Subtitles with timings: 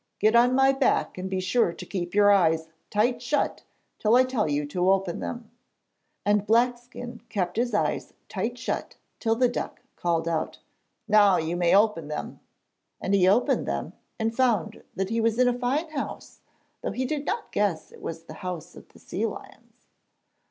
[0.17, 3.61] Get on my back and be sure to keep your eyes tight shut
[3.99, 5.51] till I tell you to open them.'
[6.25, 10.57] And Blackskin kept his eyes tight shut till the duck called out:
[11.07, 12.39] 'Now you may open them,'
[12.99, 16.39] and he opened them and found that he was in a fine house,
[16.81, 19.85] though he did not guess it was the house of the sea lions.